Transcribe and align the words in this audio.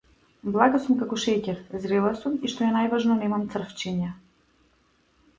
Блага 0.53 0.77
сум 0.85 0.95
како 1.01 1.17
шеќер, 1.25 1.59
зрела 1.83 2.13
сум 2.21 2.39
и 2.49 2.51
што 2.53 2.65
е 2.67 2.69
најважно 2.77 3.17
немам 3.19 3.43
црвчиња. 3.57 4.09